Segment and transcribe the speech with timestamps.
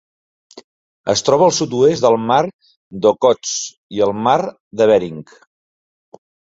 [1.13, 2.39] Es troba al sud-oest del mar
[3.05, 4.39] d'Okhotsk i el mar
[4.83, 5.25] de Bering.